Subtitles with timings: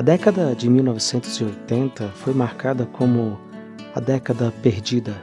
[0.00, 3.38] A década de 1980 foi marcada como
[3.94, 5.14] a década perdida,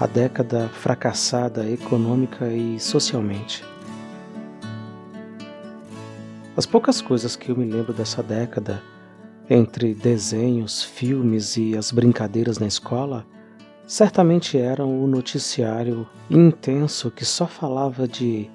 [0.00, 3.62] a década fracassada econômica e socialmente.
[6.56, 8.82] As poucas coisas que eu me lembro dessa década,
[9.50, 13.26] entre desenhos, filmes e as brincadeiras na escola,
[13.86, 18.50] certamente eram o noticiário intenso que só falava de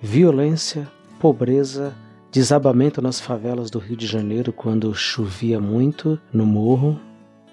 [0.00, 0.86] violência,
[1.18, 1.92] pobreza,
[2.30, 6.98] desabamento nas favelas do Rio de Janeiro quando chovia muito no morro,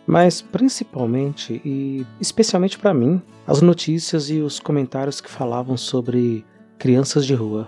[0.05, 6.45] mas principalmente e especialmente para mim, as notícias e os comentários que falavam sobre
[6.78, 7.67] crianças de rua.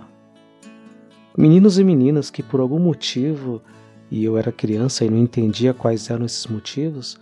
[1.38, 3.62] Meninos e meninas que por algum motivo,
[4.10, 7.18] e eu era criança e não entendia quais eram esses motivos,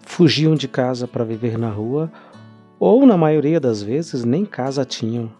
[0.00, 2.10] fugiam de casa para viver na rua,
[2.78, 5.30] ou na maioria das vezes nem casa tinham.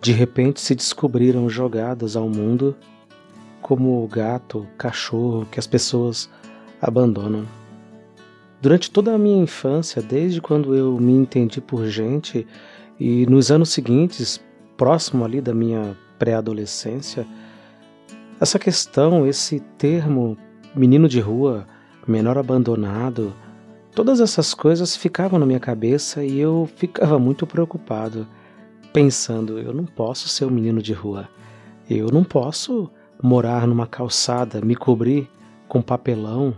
[0.00, 2.76] De repente se descobriram jogadas ao mundo
[3.60, 6.30] como o gato, cachorro que as pessoas
[6.80, 7.44] abandonam.
[8.60, 12.46] Durante toda a minha infância, desde quando eu me entendi por gente
[12.98, 14.40] e nos anos seguintes,
[14.76, 17.26] próximo ali da minha pré-adolescência,
[18.40, 20.36] essa questão, esse termo
[20.74, 21.66] menino de rua,
[22.06, 23.32] menor abandonado,
[23.94, 28.26] todas essas coisas ficavam na minha cabeça e eu ficava muito preocupado,
[28.92, 31.28] pensando: eu não posso ser um menino de rua,
[31.88, 32.90] eu não posso
[33.22, 35.28] morar numa calçada, me cobrir
[35.68, 36.54] com papelão.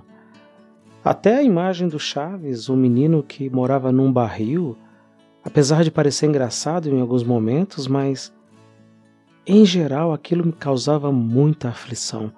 [1.03, 4.77] Até a imagem do Chaves, um menino que morava num barril,
[5.43, 8.33] apesar de parecer engraçado em alguns momentos, mas
[9.47, 12.31] em geral, aquilo me causava muita aflição,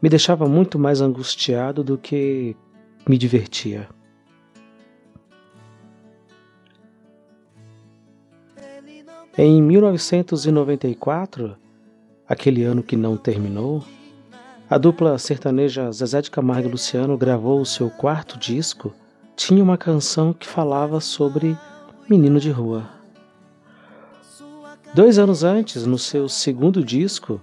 [0.00, 2.56] me deixava muito mais angustiado do que
[3.08, 3.88] me divertia.
[9.38, 11.56] Em 1994,
[12.28, 13.84] aquele ano que não terminou,
[14.68, 18.92] a dupla sertaneja Zezé de Camargo e Luciano gravou o seu quarto disco.
[19.36, 21.56] Tinha uma canção que falava sobre
[22.08, 22.88] menino de rua.
[24.92, 27.40] Dois anos antes, no seu segundo disco,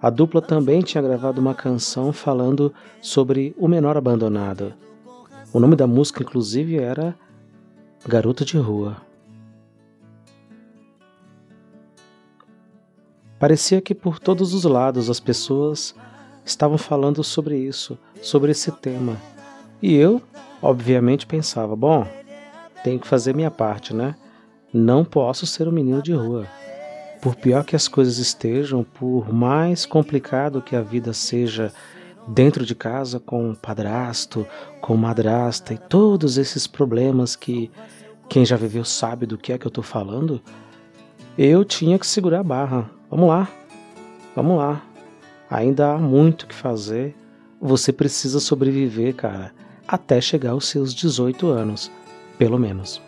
[0.00, 4.74] a dupla também tinha gravado uma canção falando sobre o menor abandonado.
[5.54, 7.16] O nome da música, inclusive, era
[8.06, 9.09] Garota de Rua.
[13.40, 15.94] Parecia que por todos os lados as pessoas
[16.44, 19.16] estavam falando sobre isso, sobre esse tema.
[19.80, 20.20] E eu,
[20.60, 22.06] obviamente, pensava: bom,
[22.84, 24.14] tenho que fazer minha parte, né?
[24.70, 26.46] Não posso ser um menino de rua.
[27.22, 31.72] Por pior que as coisas estejam, por mais complicado que a vida seja
[32.28, 34.46] dentro de casa com padrasto,
[34.82, 37.70] com madrasta e todos esses problemas que
[38.28, 40.42] quem já viveu sabe do que é que eu estou falando,
[41.38, 42.99] eu tinha que segurar a barra.
[43.10, 43.50] Vamos lá,
[44.36, 44.80] vamos lá.
[45.50, 47.12] Ainda há muito que fazer.
[47.60, 49.52] Você precisa sobreviver, cara,
[49.86, 51.90] até chegar aos seus 18 anos,
[52.38, 53.02] pelo menos.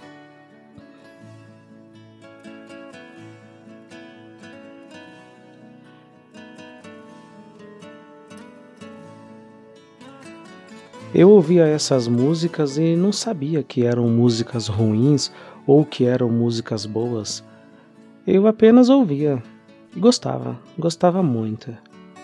[11.14, 15.30] Eu ouvia essas músicas e não sabia que eram músicas ruins
[15.64, 17.44] ou que eram músicas boas.
[18.26, 19.40] Eu apenas ouvia
[19.94, 21.76] e gostava, gostava muito.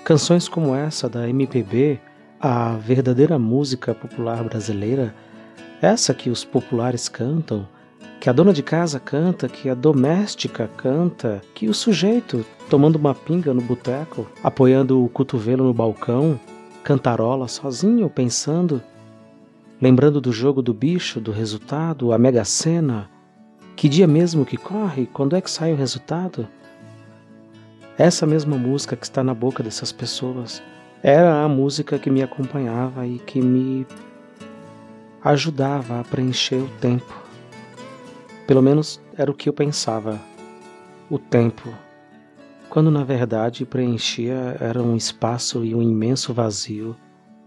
[0.05, 2.01] Canções como essa da MPB,
[2.41, 5.15] a verdadeira música popular brasileira,
[5.83, 7.69] essa que os populares cantam,
[8.21, 13.15] que a dona de casa canta, que a doméstica canta, que o sujeito tomando uma
[13.15, 16.39] pinga no boteco, apoiando o cotovelo no balcão,
[16.83, 18.83] cantarola sozinho, pensando,
[19.81, 23.09] lembrando do jogo do bicho, do resultado, a mega sena.
[23.77, 25.07] Que dia mesmo que corre?
[25.07, 26.49] Quando é que sai o resultado?
[27.99, 30.63] Essa mesma música que está na boca dessas pessoas
[31.03, 33.85] era a música que me acompanhava e que me
[35.25, 37.13] ajudava a preencher o tempo.
[38.47, 40.17] Pelo menos era o que eu pensava.
[41.11, 41.75] O tempo
[42.71, 46.95] quando na verdade preenchia era um espaço e um imenso vazio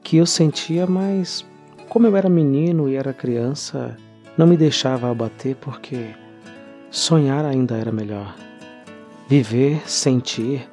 [0.04, 1.46] que eu sentia, mas
[1.88, 3.96] como eu era menino e era criança,
[4.38, 6.14] não me deixava abater porque
[6.90, 8.36] sonhar ainda era melhor.
[9.32, 10.70] Viver, sentir,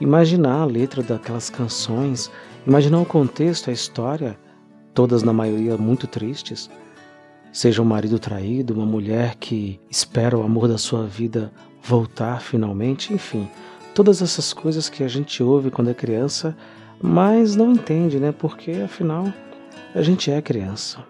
[0.00, 2.30] imaginar a letra daquelas canções,
[2.64, 4.38] imaginar o contexto, a história,
[4.94, 6.70] todas na maioria muito tristes.
[7.52, 11.50] Seja um marido traído, uma mulher que espera o amor da sua vida
[11.82, 13.50] voltar finalmente, enfim,
[13.92, 16.56] todas essas coisas que a gente ouve quando é criança,
[17.02, 18.30] mas não entende, né?
[18.30, 19.24] Porque afinal
[19.92, 21.04] a gente é criança.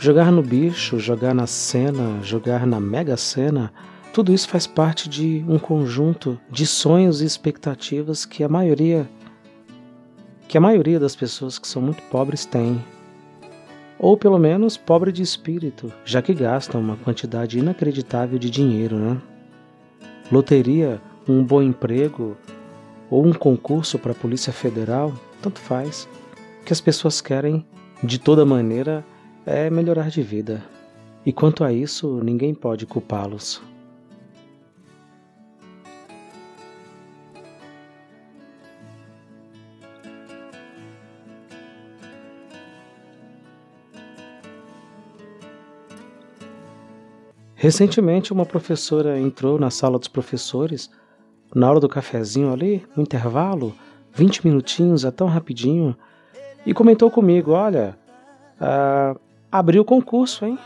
[0.00, 3.70] Jogar no bicho, jogar na cena, jogar na mega cena
[4.12, 9.08] tudo isso faz parte de um conjunto de sonhos e expectativas que a maioria
[10.48, 12.84] que a maioria das pessoas que são muito pobres tem.
[13.96, 19.20] Ou pelo menos pobre de espírito, já que gastam uma quantidade inacreditável de dinheiro, né?
[20.32, 22.36] Loteria, um bom emprego
[23.08, 26.08] ou um concurso para a Polícia Federal, tanto faz.
[26.62, 27.64] O que as pessoas querem,
[28.02, 29.04] de toda maneira,
[29.44, 30.62] é melhorar de vida.
[31.24, 33.62] E quanto a isso, ninguém pode culpá-los.
[47.54, 50.90] Recentemente, uma professora entrou na sala dos professores,
[51.54, 53.74] na hora do cafezinho ali, no intervalo,
[54.14, 55.94] 20 minutinhos, é tão rapidinho,
[56.64, 57.98] e comentou comigo: Olha,
[58.58, 59.20] uh,
[59.50, 60.58] abriu o concurso, hein?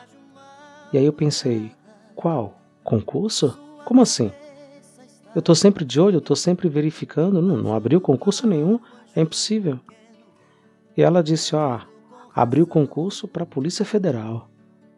[0.93, 1.73] E aí eu pensei:
[2.15, 2.59] Qual?
[2.83, 3.59] Concurso?
[3.85, 4.31] Como assim?
[5.35, 7.43] Eu tô sempre de olho, eu tô sempre verificando.
[7.43, 8.79] Não, não abriu concurso nenhum,
[9.17, 9.81] é impossível.
[10.97, 11.81] E ela disse: Ó,
[12.35, 14.49] abriu concurso para a Polícia Federal.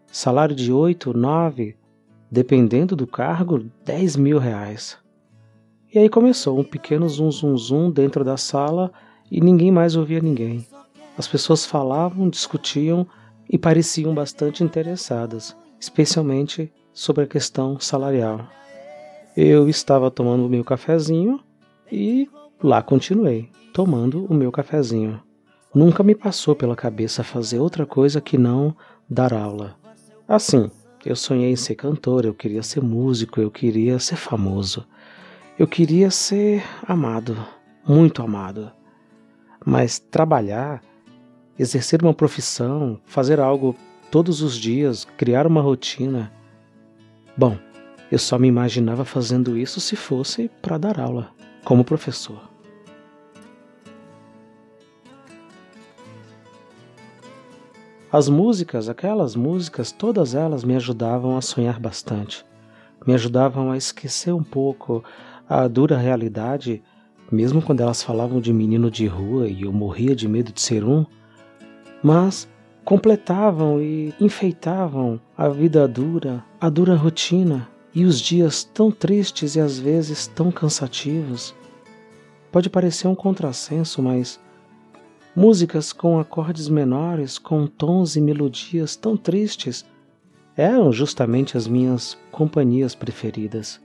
[0.06, 1.76] Salário de 8, 9,
[2.30, 4.98] dependendo do cargo, 10 mil reais.
[5.92, 8.92] E aí começou um pequeno zum zum zum dentro da sala
[9.30, 10.66] e ninguém mais ouvia ninguém.
[11.16, 13.06] As pessoas falavam, discutiam
[13.48, 18.48] e pareciam bastante interessadas, especialmente sobre a questão salarial.
[19.36, 21.40] Eu estava tomando o meu cafezinho
[21.90, 22.28] e
[22.62, 25.20] lá continuei, tomando o meu cafezinho.
[25.74, 28.74] Nunca me passou pela cabeça fazer outra coisa que não
[29.08, 29.76] dar aula.
[30.26, 30.70] Assim,
[31.04, 34.86] eu sonhei em ser cantor, eu queria ser músico, eu queria ser famoso.
[35.58, 37.36] Eu queria ser amado,
[37.86, 38.72] muito amado.
[39.64, 40.82] Mas trabalhar,
[41.58, 43.74] exercer uma profissão, fazer algo
[44.10, 46.32] todos os dias, criar uma rotina.
[47.36, 47.58] Bom,
[48.10, 51.30] eu só me imaginava fazendo isso se fosse para dar aula,
[51.64, 52.56] como professor.
[58.12, 62.44] As músicas, aquelas músicas, todas elas me ajudavam a sonhar bastante.
[63.04, 65.04] Me ajudavam a esquecer um pouco
[65.48, 66.82] a dura realidade,
[67.30, 70.84] mesmo quando elas falavam de menino de rua e eu morria de medo de ser
[70.84, 71.04] um,
[72.02, 72.48] mas
[72.84, 79.60] completavam e enfeitavam a vida dura, a dura rotina e os dias tão tristes e
[79.60, 81.54] às vezes tão cansativos.
[82.52, 84.38] Pode parecer um contrassenso, mas
[85.36, 89.84] Músicas com acordes menores, com tons e melodias tão tristes,
[90.56, 93.78] eram justamente as minhas companhias preferidas.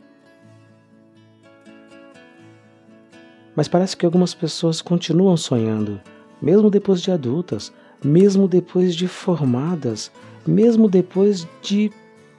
[3.53, 5.99] Mas parece que algumas pessoas continuam sonhando,
[6.41, 7.73] mesmo depois de adultas,
[8.03, 10.11] mesmo depois de formadas,
[10.45, 11.91] mesmo depois de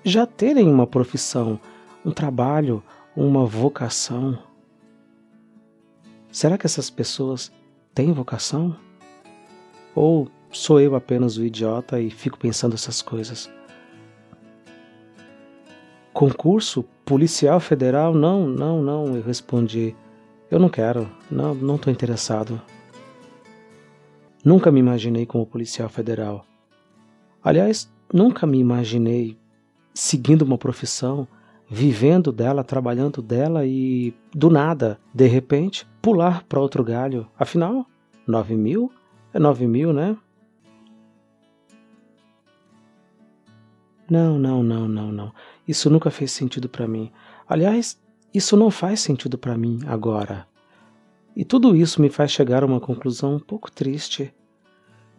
[0.05, 1.59] já terem uma profissão,
[2.05, 2.83] um trabalho,
[3.17, 4.39] uma vocação.
[6.31, 7.53] Será que essas pessoas
[7.95, 8.77] têm vocação?
[9.95, 13.51] Ou sou eu apenas o idiota e fico pensando essas coisas?
[16.13, 18.15] Concurso policial federal?
[18.15, 19.95] Não, não, não, eu respondi.
[20.51, 22.61] Eu não quero, não, não estou interessado.
[24.45, 26.45] Nunca me imaginei como policial federal.
[27.43, 29.37] Aliás, nunca me imaginei
[29.95, 31.27] seguindo uma profissão,
[31.69, 37.27] vivendo dela, trabalhando dela e, do nada, de repente, pular para outro galho.
[37.39, 37.87] Afinal,
[38.27, 38.93] nove mil
[39.33, 40.17] é 9 mil, né?
[44.11, 45.33] Não, não, não, não, não.
[45.67, 47.11] Isso nunca fez sentido para mim.
[47.49, 47.99] Aliás,
[48.35, 50.47] isso não faz sentido para mim agora.
[51.37, 54.33] E tudo isso me faz chegar a uma conclusão um pouco triste.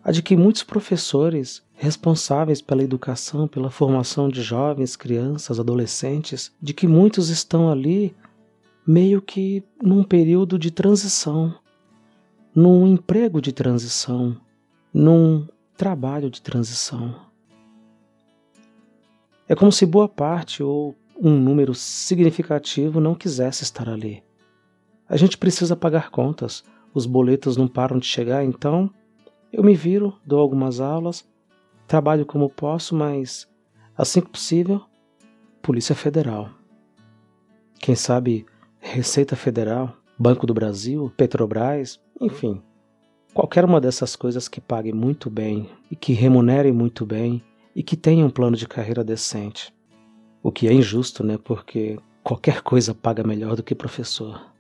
[0.04, 6.74] A de que muitos professores, responsáveis pela educação, pela formação de jovens, crianças, adolescentes, de
[6.74, 8.16] que muitos estão ali
[8.86, 11.56] meio que num período de transição
[12.56, 14.38] num emprego de transição,
[14.94, 17.16] num trabalho de transição.
[19.48, 24.24] É como se boa parte ou um número significativo não quisesse estar ali.
[25.08, 28.90] A gente precisa pagar contas, os boletos não param de chegar, então
[29.52, 31.28] eu me viro, dou algumas aulas,
[31.88, 33.48] trabalho como posso, mas
[33.98, 34.82] assim que possível,
[35.62, 36.50] Polícia Federal.
[37.80, 38.46] Quem sabe
[38.80, 42.62] Receita Federal, Banco do Brasil, Petrobras, enfim,
[43.34, 47.44] qualquer uma dessas coisas que pague muito bem e que remunere muito bem
[47.76, 49.74] e que tenha um plano de carreira decente.
[50.42, 51.38] O que é injusto, né?
[51.38, 54.53] Porque qualquer coisa paga melhor do que professor.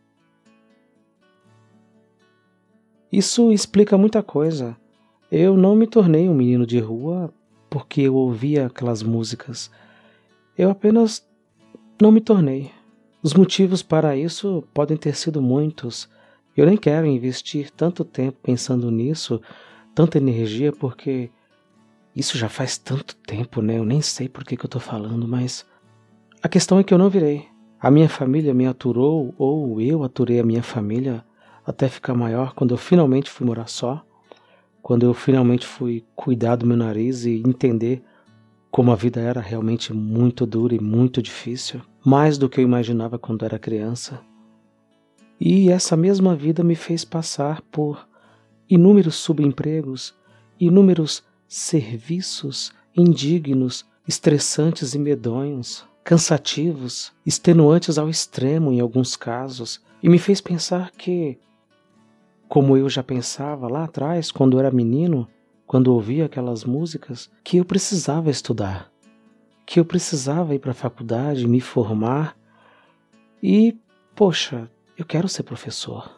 [3.13, 4.75] Isso explica muita coisa.
[5.31, 7.31] Eu não me tornei um menino de rua
[7.69, 9.69] porque eu ouvia aquelas músicas.
[10.57, 11.23] Eu apenas
[12.01, 12.71] não me tornei.
[13.21, 16.09] Os motivos para isso podem ter sido muitos.
[16.57, 19.39] Eu nem quero investir tanto tempo pensando nisso,
[19.93, 21.29] tanta energia, porque
[22.15, 23.77] isso já faz tanto tempo, né?
[23.77, 25.63] Eu nem sei por que, que eu tô falando, mas
[26.41, 27.45] a questão é que eu não virei.
[27.79, 31.23] A minha família me aturou, ou eu aturei a minha família
[31.65, 34.05] até ficar maior quando eu finalmente fui morar só,
[34.81, 38.03] quando eu finalmente fui cuidar do meu nariz e entender
[38.69, 43.19] como a vida era realmente muito dura e muito difícil, mais do que eu imaginava
[43.19, 44.19] quando era criança.
[45.39, 48.07] E essa mesma vida me fez passar por
[48.69, 50.15] inúmeros subempregos,
[50.59, 60.19] inúmeros serviços indignos, estressantes e medonhos, cansativos, extenuantes ao extremo em alguns casos, e me
[60.19, 61.37] fez pensar que,
[62.53, 65.27] como eu já pensava lá atrás, quando era menino,
[65.65, 68.91] quando ouvia aquelas músicas, que eu precisava estudar,
[69.65, 72.37] que eu precisava ir para a faculdade, me formar
[73.41, 73.75] e,
[74.13, 76.15] poxa, eu quero ser professor.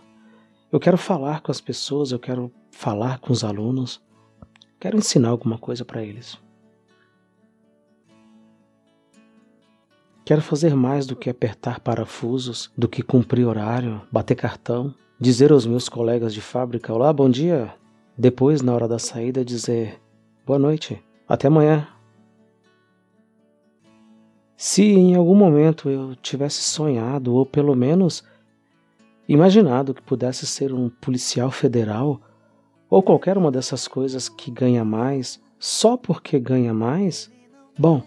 [0.69, 4.03] Eu quero falar com as pessoas, eu quero falar com os alunos,
[4.77, 6.37] quero ensinar alguma coisa para eles.
[10.25, 15.65] Quero fazer mais do que apertar parafusos, do que cumprir horário, bater cartão, dizer aos
[15.65, 17.73] meus colegas de fábrica: Olá, bom dia,
[18.17, 19.99] depois, na hora da saída, dizer
[20.45, 21.87] boa noite, até amanhã.
[24.57, 28.23] Se em algum momento eu tivesse sonhado, ou pelo menos
[29.27, 32.21] imaginado que pudesse ser um policial federal,
[32.89, 37.31] ou qualquer uma dessas coisas que ganha mais, só porque ganha mais,
[37.77, 38.01] bom,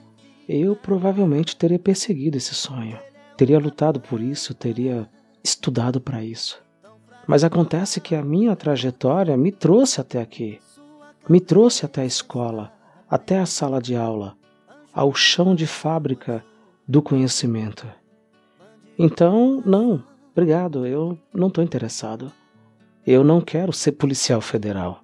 [0.48, 2.98] eu provavelmente teria perseguido esse sonho,
[3.36, 5.08] teria lutado por isso, teria
[5.44, 6.62] estudado para isso.
[7.28, 10.58] Mas acontece que a minha trajetória me trouxe até aqui,
[11.28, 12.72] me trouxe até a escola,
[13.06, 14.34] até a sala de aula,
[14.94, 16.42] ao chão de fábrica
[16.88, 17.86] do conhecimento.
[18.98, 22.32] Então, não, obrigado, eu não estou interessado.
[23.06, 25.02] Eu não quero ser policial federal.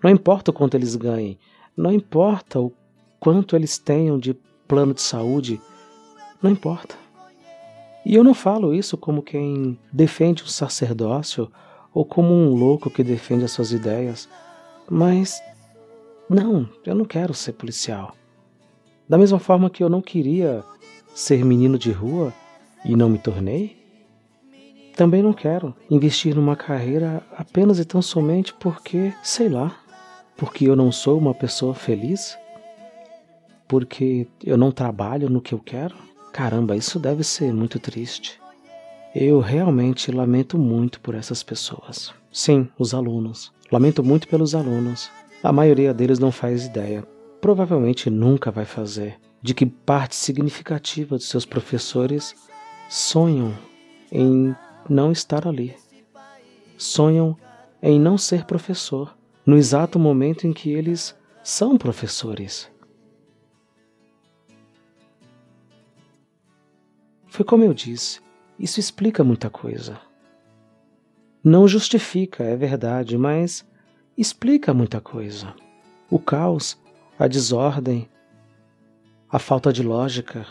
[0.00, 1.36] Não importa o quanto eles ganhem,
[1.76, 2.72] não importa o
[3.18, 4.34] quanto eles tenham de
[4.68, 5.60] plano de saúde,
[6.40, 6.94] não importa.
[8.04, 11.50] E eu não falo isso como quem defende o sacerdócio
[11.92, 14.28] ou como um louco que defende as suas ideias,
[14.88, 15.42] mas
[16.28, 18.14] não, eu não quero ser policial.
[19.08, 20.62] Da mesma forma que eu não queria
[21.14, 22.32] ser menino de rua
[22.84, 23.76] e não me tornei,
[24.96, 29.76] também não quero investir numa carreira apenas e tão somente porque, sei lá,
[30.36, 32.38] porque eu não sou uma pessoa feliz,
[33.66, 35.96] porque eu não trabalho no que eu quero.
[36.32, 38.40] Caramba, isso deve ser muito triste.
[39.14, 42.14] Eu realmente lamento muito por essas pessoas.
[42.32, 43.52] Sim, os alunos.
[43.70, 45.10] Lamento muito pelos alunos.
[45.42, 47.02] A maioria deles não faz ideia,
[47.40, 52.34] provavelmente nunca vai fazer, de que parte significativa de seus professores
[52.88, 53.52] sonham
[54.12, 54.54] em
[54.88, 55.74] não estar ali.
[56.76, 57.36] Sonham
[57.82, 62.70] em não ser professor, no exato momento em que eles são professores.
[67.30, 68.20] Foi como eu disse,
[68.58, 70.00] isso explica muita coisa.
[71.42, 73.64] Não justifica, é verdade, mas
[74.18, 75.54] explica muita coisa.
[76.10, 76.76] O caos,
[77.16, 78.08] a desordem,
[79.30, 80.44] a falta de lógica,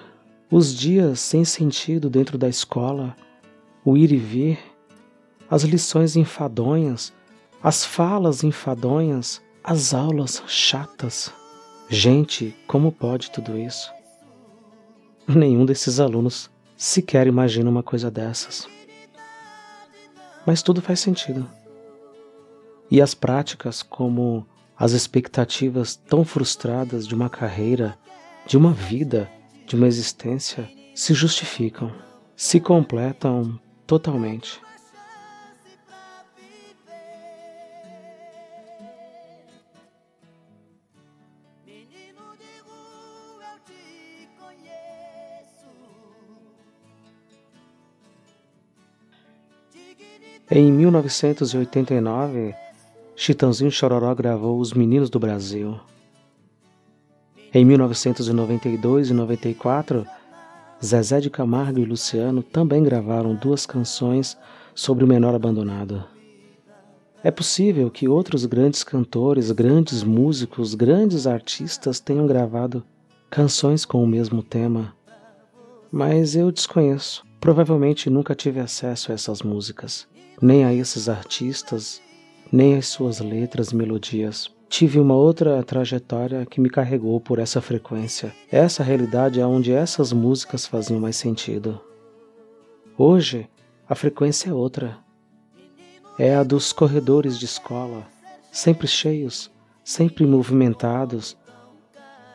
[0.49, 3.13] os dias sem sentido dentro da escola,
[3.83, 4.57] o ir e vir,
[5.49, 7.13] as lições enfadonhas,
[7.61, 11.31] as falas enfadonhas, as aulas chatas.
[11.89, 13.91] Gente, como pode tudo isso?
[15.27, 18.65] Nenhum desses alunos sequer imagina uma coisa dessas.
[20.45, 21.45] Mas tudo faz sentido.
[22.89, 27.97] E as práticas, como as expectativas tão frustradas de uma carreira,
[28.47, 29.29] de uma vida,
[29.67, 31.91] de uma existência, se justificam,
[32.33, 34.61] se completam totalmente.
[50.51, 52.55] Em 1989,
[53.15, 55.79] Chitãozinho Chororó gravou Os Meninos do Brasil.
[57.53, 60.07] Em 1992 e 94,
[60.83, 64.35] Zezé de Camargo e Luciano também gravaram duas canções
[64.73, 66.03] sobre o menor abandonado.
[67.23, 72.83] É possível que outros grandes cantores, grandes músicos, grandes artistas tenham gravado
[73.29, 74.95] canções com o mesmo tema,
[75.91, 77.23] mas eu desconheço.
[77.39, 80.09] Provavelmente nunca tive acesso a essas músicas
[80.41, 82.01] nem a esses artistas,
[82.51, 84.49] nem às suas letras e melodias.
[84.69, 88.31] tive uma outra trajetória que me carregou por essa frequência.
[88.51, 91.81] Essa realidade é onde essas músicas faziam mais sentido.
[92.95, 93.49] Hoje,
[93.87, 94.99] a frequência é outra.
[96.19, 98.05] É a dos corredores de escola,
[98.51, 99.49] sempre cheios,
[99.83, 101.35] sempre movimentados.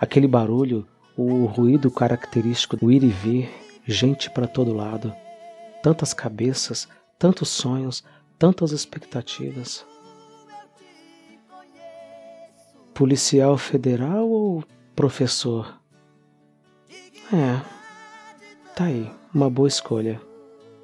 [0.01, 3.49] Aquele barulho, o ruído característico do ir e vir,
[3.87, 5.15] gente para todo lado.
[5.83, 8.04] Tantas cabeças, tantos sonhos,
[8.38, 9.85] tantas expectativas.
[12.92, 15.80] Policial federal ou professor?
[17.33, 17.61] É,
[18.76, 20.21] tá aí, uma boa escolha.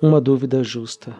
[0.02, 1.14] Uma dúvida justa.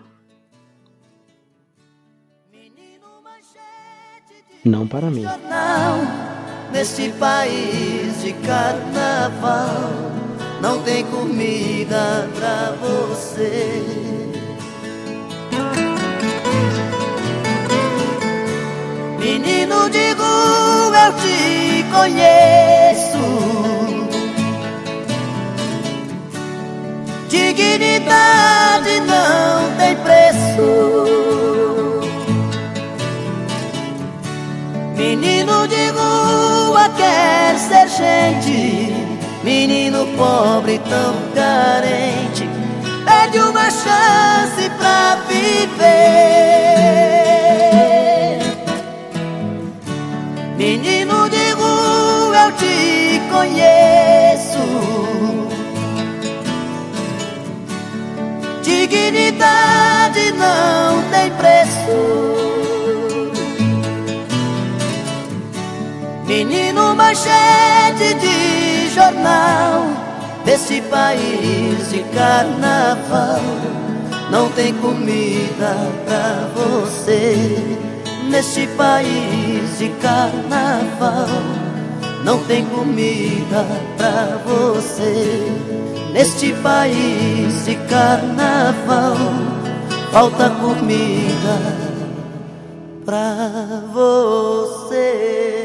[4.65, 5.25] Não para mim.
[6.73, 9.91] Neste país de carnaval,
[10.63, 14.30] não tem comida pra você.
[21.07, 23.19] Eu te conheço.
[27.29, 30.41] Dignidade não tem preço.
[34.97, 38.95] Menino de rua quer ser gente.
[39.43, 42.47] Menino pobre tão carente,
[43.07, 47.30] pede uma chance pra viver.
[50.61, 54.59] Menino de rua, eu te conheço.
[58.63, 61.97] Dignidade não tem preço.
[66.27, 69.87] Menino manchete de jornal
[70.45, 73.41] desse país de carnaval.
[74.31, 75.75] Não tem comida
[76.05, 77.79] pra você
[78.31, 81.27] neste país de carnaval.
[82.25, 83.67] Não tem comida
[83.97, 85.53] pra você.
[86.13, 89.17] Neste país de carnaval,
[90.13, 91.59] falta comida
[93.05, 95.60] pra você.